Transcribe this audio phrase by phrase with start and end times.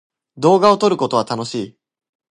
[0.35, 1.77] 動画を撮ることは楽しい。